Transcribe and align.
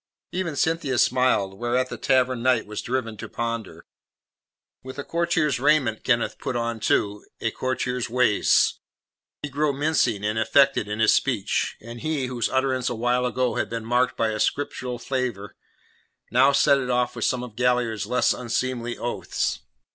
Even 0.31 0.55
Cynthia 0.55 0.97
smiled, 0.97 1.59
whereat 1.59 1.89
the 1.89 1.95
Tavern 1.99 2.41
Knight 2.41 2.65
was 2.65 2.81
driven 2.81 3.17
to 3.17 3.29
ponder. 3.29 3.85
With 4.81 4.97
a 4.97 5.03
courtier's 5.03 5.59
raiment 5.59 6.03
Kenneth 6.03 6.39
put 6.39 6.55
on, 6.55 6.79
too, 6.79 7.23
a 7.39 7.51
courtier's 7.51 8.09
ways; 8.09 8.79
he 9.43 9.49
grew 9.49 9.71
mincing 9.73 10.25
and 10.25 10.39
affected 10.39 10.87
in 10.87 10.97
his 10.97 11.13
speech, 11.13 11.77
and 11.79 12.01
he 12.01 12.25
whose 12.25 12.49
utterance 12.49 12.89
a 12.89 12.95
while 12.95 13.27
ago 13.27 13.53
had 13.57 13.69
been 13.69 13.85
marked 13.85 14.17
by 14.17 14.29
a 14.29 14.39
scriptural 14.39 14.97
flavour 14.97 15.55
now 16.31 16.51
set 16.51 16.79
it 16.79 16.89
off 16.89 17.15
with 17.15 17.25
some 17.25 17.43
of 17.43 17.55
Galliard's 17.55 18.07
less 18.07 18.33
unseemly 18.33 18.97
oaths. 18.97 19.59